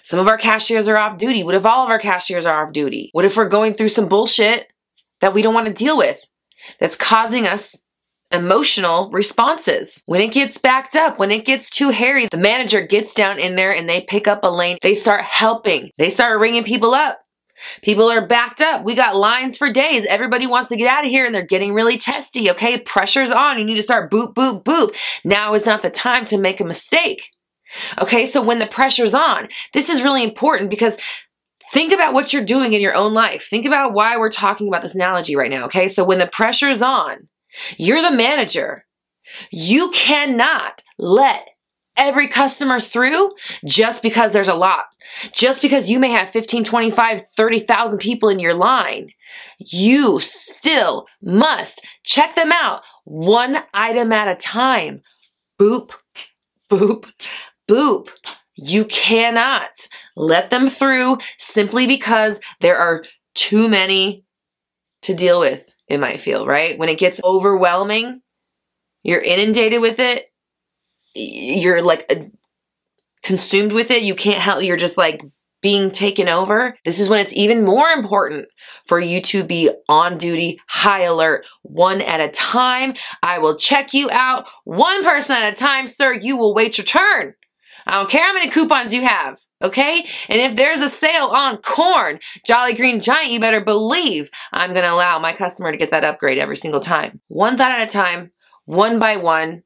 Some 0.02 0.18
of 0.18 0.28
our 0.28 0.38
cashiers 0.38 0.88
are 0.88 0.96
off 0.96 1.18
duty. 1.18 1.42
What 1.42 1.54
if 1.54 1.66
all 1.66 1.84
of 1.84 1.90
our 1.90 1.98
cashiers 1.98 2.46
are 2.46 2.64
off 2.64 2.72
duty? 2.72 3.10
What 3.12 3.24
if 3.24 3.36
we're 3.36 3.48
going 3.48 3.74
through 3.74 3.90
some 3.90 4.08
bullshit 4.08 4.68
that 5.20 5.34
we 5.34 5.42
don't 5.42 5.54
want 5.54 5.66
to 5.66 5.72
deal 5.72 5.96
with 5.96 6.24
that's 6.78 6.96
causing 6.96 7.46
us 7.46 7.82
emotional 8.34 9.10
responses. 9.10 10.02
When 10.06 10.20
it 10.20 10.32
gets 10.32 10.58
backed 10.58 10.96
up, 10.96 11.18
when 11.18 11.30
it 11.30 11.44
gets 11.44 11.70
too 11.70 11.90
hairy, 11.90 12.26
the 12.30 12.36
manager 12.36 12.80
gets 12.86 13.14
down 13.14 13.38
in 13.38 13.54
there 13.54 13.72
and 13.72 13.88
they 13.88 14.00
pick 14.02 14.26
up 14.26 14.40
a 14.42 14.50
lane. 14.50 14.78
They 14.82 14.94
start 14.94 15.22
helping. 15.22 15.90
They 15.98 16.10
start 16.10 16.40
ringing 16.40 16.64
people 16.64 16.94
up. 16.94 17.20
People 17.83 18.11
are 18.11 18.26
backed 18.26 18.61
up. 18.61 18.85
We 18.85 18.94
got 18.94 19.16
lines 19.16 19.56
for 19.56 19.71
days. 19.71 20.06
Everybody 20.06 20.47
wants 20.47 20.68
to 20.68 20.76
get 20.76 20.90
out 20.90 21.04
of 21.04 21.11
here 21.11 21.26
and 21.26 21.35
they're 21.35 21.42
getting 21.42 21.75
really 21.75 21.99
testy. 21.99 22.50
Okay. 22.50 22.78
Pressure's 22.80 23.30
on. 23.30 23.59
You 23.59 23.64
need 23.64 23.76
to 23.76 23.83
start 23.83 24.11
boop, 24.11 24.35
boop, 24.35 24.64
boop. 24.64 24.94
Now 25.25 25.54
is 25.54 25.66
not 25.66 25.83
the 25.83 25.90
time 25.90 26.26
to 26.26 26.38
make 26.38 26.61
a 26.61 26.64
mistake. 26.64 27.30
Okay. 28.00 28.26
So 28.26 28.42
when 28.42 28.59
the 28.59 28.66
pressure's 28.66 29.14
on, 29.14 29.49
this 29.73 29.88
is 29.88 30.02
really 30.02 30.23
important 30.23 30.71
because 30.71 30.97
think 31.73 31.92
about 31.92 32.14
what 32.14 32.33
you're 32.33 32.44
doing 32.44 32.73
in 32.73 32.80
your 32.80 32.94
own 32.94 33.14
life. 33.14 33.47
Think 33.49 33.66
about 33.66 33.92
why 33.92 34.16
we're 34.16 34.30
talking 34.30 34.68
about 34.68 34.83
this 34.83 34.94
analogy 34.94 35.37
right 35.37 35.50
now. 35.50 35.64
Okay. 35.66 35.88
So 35.88 36.04
when 36.04 36.18
the 36.18 36.26
pressure's 36.26 36.83
on, 36.83 37.28
you're 37.76 38.02
the 38.02 38.16
manager. 38.16 38.85
You 39.50 39.90
cannot 39.90 40.83
let 40.99 41.49
every 41.96 42.28
customer 42.28 42.80
through 42.80 43.32
just 43.64 44.02
because 44.02 44.32
there's 44.32 44.48
a 44.48 44.54
lot. 44.54 44.84
Just 45.32 45.62
because 45.62 45.90
you 45.90 45.98
may 45.98 46.10
have 46.10 46.30
15, 46.30 46.64
25, 46.64 47.26
30,000 47.36 47.98
people 47.98 48.28
in 48.28 48.38
your 48.38 48.54
line, 48.54 49.10
you 49.58 50.20
still 50.20 51.06
must 51.22 51.84
check 52.02 52.34
them 52.34 52.52
out 52.52 52.82
one 53.04 53.58
item 53.72 54.12
at 54.12 54.28
a 54.28 54.40
time. 54.40 55.02
Boop, 55.60 55.92
boop, 56.70 57.10
boop. 57.68 58.08
You 58.56 58.84
cannot 58.84 59.88
let 60.16 60.50
them 60.50 60.68
through 60.68 61.18
simply 61.38 61.86
because 61.86 62.40
there 62.60 62.78
are 62.78 63.04
too 63.34 63.68
many 63.68 64.24
to 65.02 65.14
deal 65.14 65.40
with, 65.40 65.74
it 65.88 65.98
might 65.98 66.20
feel, 66.20 66.46
right? 66.46 66.78
When 66.78 66.88
it 66.88 66.98
gets 66.98 67.20
overwhelming, 67.22 68.22
you're 69.02 69.20
inundated 69.20 69.80
with 69.80 69.98
it, 69.98 70.32
you're 71.14 71.83
like 71.83 72.11
consumed 73.23 73.73
with 73.73 73.90
it. 73.90 74.02
You 74.02 74.14
can't 74.14 74.40
help, 74.40 74.62
you're 74.62 74.76
just 74.76 74.99
like 74.99 75.23
being 75.64 75.90
taken 75.90 76.28
over. 76.28 76.76
This 76.85 77.00
is 77.00 77.09
when 77.09 77.21
it's 77.21 77.33
even 77.33 77.64
more 77.64 77.88
important 77.88 78.49
for 78.87 79.00
you 79.00 79.23
to 79.23 79.42
be 79.42 79.71
on 79.88 80.18
duty, 80.18 80.61
high 80.68 81.04
alert, 81.04 81.47
one 81.62 82.02
at 82.02 82.21
a 82.21 82.28
time. 82.28 82.92
I 83.23 83.38
will 83.38 83.56
check 83.56 83.94
you 83.94 84.11
out 84.11 84.47
one 84.64 85.02
person 85.02 85.37
at 85.37 85.50
a 85.50 85.56
time, 85.56 85.88
sir. 85.88 86.12
You 86.12 86.37
will 86.37 86.54
wait 86.54 86.76
your 86.76 86.85
turn. 86.85 87.33
I 87.87 87.92
don't 87.92 88.11
care 88.11 88.25
how 88.25 88.35
many 88.35 88.50
coupons 88.50 88.92
you 88.92 89.06
have. 89.06 89.38
Okay? 89.62 90.06
And 90.28 90.38
if 90.38 90.56
there's 90.56 90.83
a 90.83 90.90
sale 90.90 91.28
on 91.28 91.56
corn, 91.59 92.18
Jolly 92.47 92.75
Green 92.75 93.00
Giant, 93.00 93.30
you 93.30 93.40
better 93.40 93.62
believe 93.62 94.30
I'm 94.52 94.75
going 94.75 94.85
to 94.85 94.92
allow 94.92 95.18
my 95.18 95.33
customer 95.33 95.73
to 95.73 95.78
get 95.78 95.90
that 95.92 96.04
upgrade 96.04 96.37
every 96.37 96.59
single 96.59 96.80
time. 96.80 97.23
One 97.28 97.56
thought 97.56 97.73
at 97.73 97.88
a 97.88 97.90
time, 97.90 98.33
one 98.66 98.99
by 98.99 99.16
one, 99.16 99.62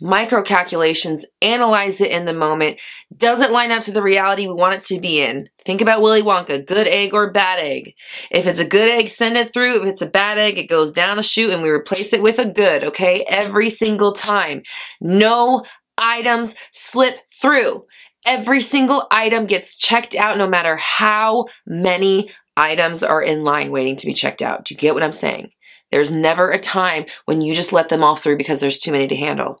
micro 0.00 0.42
calculations, 0.42 1.26
analyze 1.42 2.00
it 2.00 2.10
in 2.10 2.24
the 2.24 2.34
moment. 2.34 2.78
doesn't 3.16 3.52
line 3.52 3.70
up 3.70 3.82
to 3.84 3.92
the 3.92 4.02
reality 4.02 4.46
we 4.46 4.54
want 4.54 4.74
it 4.74 4.82
to 4.82 5.00
be 5.00 5.20
in? 5.20 5.48
Think 5.64 5.80
about 5.80 6.00
Willy 6.00 6.22
Wonka, 6.22 6.66
good 6.66 6.86
egg 6.86 7.12
or 7.12 7.30
bad 7.30 7.58
egg. 7.58 7.94
If 8.30 8.46
it's 8.46 8.58
a 8.58 8.64
good 8.64 8.90
egg, 8.90 9.08
send 9.08 9.36
it 9.36 9.52
through. 9.52 9.82
If 9.82 9.88
it's 9.88 10.02
a 10.02 10.06
bad 10.06 10.38
egg, 10.38 10.58
it 10.58 10.68
goes 10.68 10.92
down 10.92 11.16
the 11.16 11.22
chute 11.22 11.52
and 11.52 11.62
we 11.62 11.68
replace 11.68 12.12
it 12.12 12.22
with 12.22 12.38
a 12.38 12.50
good, 12.50 12.84
okay? 12.84 13.24
Every 13.28 13.70
single 13.70 14.12
time. 14.12 14.62
No 15.00 15.64
items 15.98 16.56
slip 16.72 17.16
through. 17.40 17.84
Every 18.26 18.60
single 18.60 19.06
item 19.10 19.46
gets 19.46 19.78
checked 19.78 20.14
out 20.14 20.38
no 20.38 20.48
matter 20.48 20.76
how 20.76 21.46
many 21.66 22.30
items 22.56 23.02
are 23.02 23.22
in 23.22 23.44
line 23.44 23.70
waiting 23.70 23.96
to 23.96 24.06
be 24.06 24.14
checked 24.14 24.42
out. 24.42 24.64
Do 24.64 24.74
you 24.74 24.78
get 24.78 24.94
what 24.94 25.02
I'm 25.02 25.12
saying? 25.12 25.50
There's 25.90 26.12
never 26.12 26.50
a 26.50 26.60
time 26.60 27.06
when 27.24 27.40
you 27.40 27.54
just 27.54 27.72
let 27.72 27.88
them 27.88 28.04
all 28.04 28.16
through 28.16 28.36
because 28.36 28.60
there's 28.60 28.78
too 28.78 28.92
many 28.92 29.08
to 29.08 29.16
handle. 29.16 29.60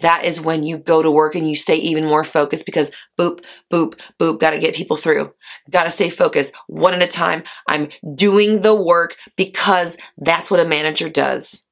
That 0.00 0.24
is 0.24 0.40
when 0.40 0.62
you 0.62 0.78
go 0.78 1.02
to 1.02 1.10
work 1.10 1.34
and 1.34 1.48
you 1.48 1.56
stay 1.56 1.76
even 1.76 2.04
more 2.04 2.24
focused 2.24 2.66
because 2.66 2.90
boop, 3.18 3.40
boop, 3.72 3.98
boop, 4.20 4.40
gotta 4.40 4.58
get 4.58 4.74
people 4.74 4.96
through. 4.96 5.32
Gotta 5.70 5.90
stay 5.90 6.10
focused 6.10 6.54
one 6.66 6.94
at 6.94 7.02
a 7.02 7.06
time. 7.06 7.44
I'm 7.68 7.88
doing 8.14 8.60
the 8.60 8.74
work 8.74 9.16
because 9.36 9.96
that's 10.18 10.50
what 10.50 10.60
a 10.60 10.68
manager 10.68 11.08
does. 11.08 11.64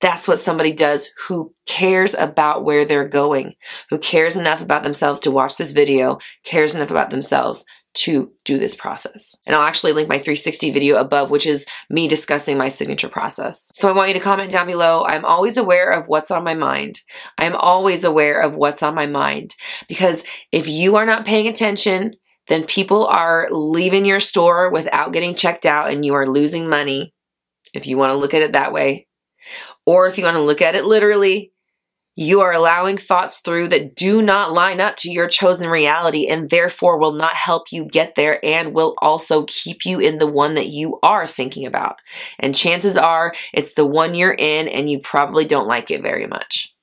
That's 0.00 0.28
what 0.28 0.38
somebody 0.38 0.72
does 0.72 1.08
who 1.26 1.54
cares 1.64 2.14
about 2.14 2.64
where 2.64 2.84
they're 2.84 3.08
going, 3.08 3.54
who 3.88 3.98
cares 3.98 4.36
enough 4.36 4.60
about 4.60 4.82
themselves 4.82 5.20
to 5.20 5.30
watch 5.30 5.56
this 5.56 5.72
video, 5.72 6.18
cares 6.44 6.74
enough 6.74 6.90
about 6.90 7.10
themselves 7.10 7.64
to 7.96 8.32
do 8.44 8.58
this 8.58 8.74
process. 8.74 9.34
And 9.46 9.56
I'll 9.56 9.66
actually 9.66 9.92
link 9.92 10.08
my 10.08 10.18
360 10.18 10.70
video 10.70 10.96
above, 10.96 11.30
which 11.30 11.46
is 11.46 11.66
me 11.90 12.08
discussing 12.08 12.58
my 12.58 12.68
signature 12.68 13.08
process. 13.08 13.70
So 13.74 13.88
I 13.88 13.92
want 13.92 14.08
you 14.08 14.14
to 14.14 14.20
comment 14.20 14.52
down 14.52 14.66
below. 14.66 15.04
I'm 15.04 15.24
always 15.24 15.56
aware 15.56 15.90
of 15.90 16.06
what's 16.06 16.30
on 16.30 16.44
my 16.44 16.54
mind. 16.54 17.00
I'm 17.38 17.56
always 17.56 18.04
aware 18.04 18.40
of 18.40 18.54
what's 18.54 18.82
on 18.82 18.94
my 18.94 19.06
mind 19.06 19.54
because 19.88 20.24
if 20.52 20.68
you 20.68 20.96
are 20.96 21.06
not 21.06 21.24
paying 21.24 21.48
attention, 21.48 22.14
then 22.48 22.64
people 22.64 23.06
are 23.06 23.48
leaving 23.50 24.04
your 24.04 24.20
store 24.20 24.70
without 24.70 25.12
getting 25.12 25.34
checked 25.34 25.66
out 25.66 25.90
and 25.90 26.04
you 26.04 26.14
are 26.14 26.26
losing 26.26 26.68
money. 26.68 27.14
If 27.72 27.86
you 27.86 27.96
want 27.96 28.10
to 28.10 28.16
look 28.16 28.34
at 28.34 28.42
it 28.42 28.52
that 28.52 28.72
way. 28.72 29.06
Or 29.84 30.06
if 30.06 30.18
you 30.18 30.24
want 30.24 30.36
to 30.36 30.42
look 30.42 30.62
at 30.62 30.74
it 30.74 30.84
literally, 30.84 31.52
you 32.16 32.40
are 32.40 32.52
allowing 32.52 32.96
thoughts 32.96 33.40
through 33.40 33.68
that 33.68 33.94
do 33.94 34.22
not 34.22 34.52
line 34.52 34.80
up 34.80 34.96
to 34.96 35.10
your 35.10 35.28
chosen 35.28 35.68
reality 35.68 36.26
and 36.26 36.48
therefore 36.48 36.98
will 36.98 37.12
not 37.12 37.34
help 37.34 37.70
you 37.70 37.84
get 37.84 38.14
there 38.14 38.42
and 38.44 38.74
will 38.74 38.94
also 38.98 39.44
keep 39.44 39.84
you 39.84 40.00
in 40.00 40.16
the 40.16 40.26
one 40.26 40.54
that 40.54 40.68
you 40.68 40.98
are 41.02 41.26
thinking 41.26 41.66
about. 41.66 42.00
And 42.38 42.54
chances 42.54 42.96
are 42.96 43.34
it's 43.52 43.74
the 43.74 43.84
one 43.84 44.14
you're 44.14 44.32
in 44.32 44.66
and 44.66 44.90
you 44.90 44.98
probably 44.98 45.44
don't 45.44 45.68
like 45.68 45.90
it 45.90 46.00
very 46.00 46.26
much. 46.26 46.74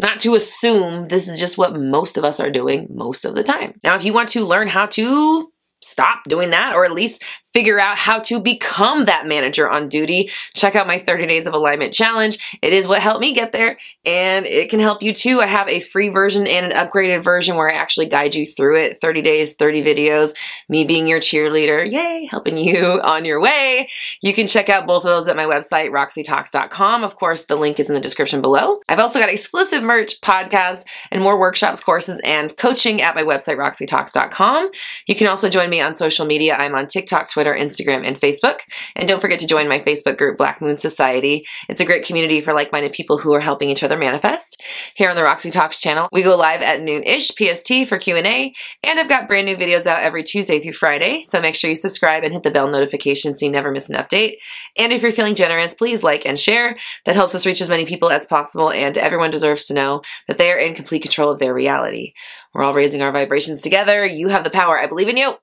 Not 0.00 0.20
to 0.20 0.36
assume 0.36 1.08
this 1.08 1.28
is 1.28 1.38
just 1.38 1.58
what 1.58 1.78
most 1.78 2.16
of 2.16 2.24
us 2.24 2.38
are 2.38 2.50
doing 2.50 2.86
most 2.88 3.24
of 3.24 3.34
the 3.34 3.42
time. 3.42 3.78
Now, 3.82 3.96
if 3.96 4.04
you 4.04 4.14
want 4.14 4.30
to 4.30 4.46
learn 4.46 4.68
how 4.68 4.86
to 4.86 5.52
stop 5.82 6.20
doing 6.28 6.50
that 6.50 6.74
or 6.74 6.84
at 6.84 6.92
least 6.92 7.22
figure 7.52 7.80
out 7.80 7.98
how 7.98 8.20
to 8.20 8.38
become 8.38 9.06
that 9.06 9.26
manager 9.26 9.68
on 9.68 9.88
duty, 9.88 10.30
check 10.54 10.76
out 10.76 10.86
my 10.86 10.98
30 10.98 11.26
days 11.26 11.46
of 11.46 11.54
alignment 11.54 11.92
challenge. 11.92 12.38
It 12.62 12.72
is 12.72 12.86
what 12.86 13.02
helped 13.02 13.20
me 13.20 13.34
get 13.34 13.52
there 13.52 13.78
and 14.04 14.46
it 14.46 14.70
can 14.70 14.80
help 14.80 15.02
you 15.02 15.12
too. 15.12 15.40
I 15.40 15.46
have 15.46 15.68
a 15.68 15.80
free 15.80 16.08
version 16.08 16.46
and 16.46 16.72
an 16.72 16.72
upgraded 16.72 17.22
version 17.22 17.56
where 17.56 17.70
I 17.70 17.74
actually 17.74 18.06
guide 18.06 18.34
you 18.34 18.46
through 18.46 18.80
it 18.80 19.00
30 19.00 19.22
days, 19.22 19.54
30 19.54 19.82
videos, 19.82 20.34
me 20.68 20.84
being 20.84 21.08
your 21.08 21.20
cheerleader, 21.20 21.90
yay, 21.90 22.28
helping 22.30 22.56
you 22.56 23.00
on 23.04 23.24
your 23.24 23.40
way. 23.40 23.88
You 24.22 24.32
can 24.32 24.46
check 24.46 24.68
out 24.68 24.86
both 24.86 25.04
of 25.04 25.10
those 25.10 25.28
at 25.28 25.36
my 25.36 25.44
website, 25.44 25.90
roxytalks.com. 25.90 27.04
Of 27.04 27.16
course, 27.16 27.44
the 27.44 27.56
link 27.56 27.80
is 27.80 27.88
in 27.88 27.94
the 27.94 28.00
description 28.00 28.40
below. 28.40 28.80
I've 28.88 29.00
also 29.00 29.18
got 29.18 29.28
exclusive 29.28 29.82
merch, 29.82 30.20
podcasts, 30.20 30.84
and 31.10 31.22
more 31.22 31.38
workshops, 31.38 31.82
courses, 31.82 32.20
and 32.22 32.56
coaching 32.56 33.02
at 33.02 33.14
my 33.14 33.22
website, 33.22 33.56
roxytalks.com. 33.56 34.70
You 35.06 35.14
can 35.14 35.26
also 35.26 35.48
join 35.48 35.68
me 35.68 35.80
on 35.80 35.94
social 35.94 36.26
media. 36.26 36.54
I'm 36.54 36.74
on 36.74 36.86
TikTok, 36.86 37.30
Twitter, 37.30 37.39
Twitter, 37.40 37.56
Instagram, 37.58 38.06
and 38.06 38.20
Facebook. 38.20 38.58
And 38.94 39.08
don't 39.08 39.22
forget 39.22 39.40
to 39.40 39.46
join 39.46 39.66
my 39.66 39.78
Facebook 39.78 40.18
group, 40.18 40.36
Black 40.36 40.60
Moon 40.60 40.76
Society. 40.76 41.42
It's 41.70 41.80
a 41.80 41.86
great 41.86 42.04
community 42.04 42.42
for 42.42 42.52
like-minded 42.52 42.92
people 42.92 43.16
who 43.16 43.32
are 43.32 43.40
helping 43.40 43.70
each 43.70 43.82
other 43.82 43.96
manifest. 43.96 44.62
Here 44.94 45.08
on 45.08 45.16
the 45.16 45.22
Roxy 45.22 45.50
Talks 45.50 45.80
channel, 45.80 46.10
we 46.12 46.22
go 46.22 46.36
live 46.36 46.60
at 46.60 46.82
noon-ish 46.82 47.30
PST 47.30 47.88
for 47.88 47.98
Q&A, 47.98 48.52
and 48.82 49.00
I've 49.00 49.08
got 49.08 49.26
brand 49.26 49.46
new 49.46 49.56
videos 49.56 49.86
out 49.86 50.02
every 50.02 50.22
Tuesday 50.22 50.60
through 50.60 50.74
Friday, 50.74 51.22
so 51.22 51.40
make 51.40 51.54
sure 51.54 51.70
you 51.70 51.76
subscribe 51.76 52.24
and 52.24 52.34
hit 52.34 52.42
the 52.42 52.50
bell 52.50 52.68
notification 52.68 53.34
so 53.34 53.46
you 53.46 53.52
never 53.52 53.70
miss 53.70 53.88
an 53.88 53.96
update. 53.96 54.34
And 54.76 54.92
if 54.92 55.00
you're 55.00 55.10
feeling 55.10 55.34
generous, 55.34 55.72
please 55.72 56.02
like 56.02 56.26
and 56.26 56.38
share. 56.38 56.76
That 57.06 57.14
helps 57.14 57.34
us 57.34 57.46
reach 57.46 57.62
as 57.62 57.70
many 57.70 57.86
people 57.86 58.10
as 58.10 58.26
possible, 58.26 58.70
and 58.70 58.98
everyone 58.98 59.30
deserves 59.30 59.64
to 59.68 59.74
know 59.74 60.02
that 60.28 60.36
they 60.36 60.52
are 60.52 60.58
in 60.58 60.74
complete 60.74 61.00
control 61.00 61.30
of 61.30 61.38
their 61.38 61.54
reality. 61.54 62.12
We're 62.52 62.64
all 62.64 62.74
raising 62.74 63.00
our 63.00 63.12
vibrations 63.12 63.62
together. 63.62 64.04
You 64.04 64.28
have 64.28 64.44
the 64.44 64.50
power. 64.50 64.78
I 64.78 64.88
believe 64.88 65.08
in 65.08 65.16
you. 65.16 65.36